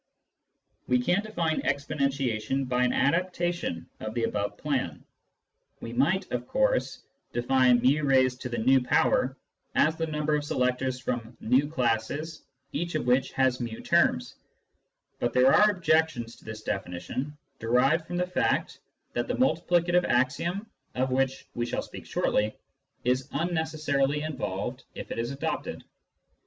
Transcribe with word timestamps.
We 0.87 0.99
can 0.99 1.21
define 1.21 1.61
exponentiation 1.61 2.67
by 2.67 2.85
an 2.85 2.91
adaptation 2.91 3.87
of 3.99 4.15
the 4.15 4.23
above 4.23 4.59
Selections 4.59 5.03
and 5.03 5.03
the 5.79 5.91
Multiplicative 5.91 5.93
Axiom 5.93 5.93
121 5.93 5.93
plan. 5.93 5.93
We 5.93 5.93
might, 5.93 6.31
of 6.31 6.47
course, 6.47 7.03
define 7.33 7.81
/x" 7.81 9.35
as 9.75 9.95
the 9.97 10.07
number 10.07 10.33
of 10.33 10.43
selectors 10.43 10.99
from 10.99 11.37
v 11.39 11.67
classes, 11.67 12.41
each 12.73 12.95
of 12.95 13.05
which 13.05 13.31
has 13.33 13.59
ju, 13.59 13.79
terms. 13.81 14.33
But 15.19 15.33
there 15.33 15.53
are 15.53 15.69
objections 15.69 16.35
to 16.37 16.45
this 16.45 16.63
definition, 16.63 17.37
derived 17.59 18.07
from 18.07 18.17
the 18.17 18.25
fact 18.25 18.79
that 19.13 19.27
the 19.27 19.35
multiplicative 19.35 20.05
axiom 20.05 20.65
(of 20.95 21.11
which 21.11 21.45
we 21.53 21.67
shall 21.67 21.83
speak 21.83 22.07
shortly) 22.07 22.55
is 23.03 23.27
unneces 23.27 23.87
sarily 23.87 24.25
involved 24.25 24.83
if 24.95 25.11
it 25.11 25.19
is 25.19 25.29
adopted. 25.29 25.83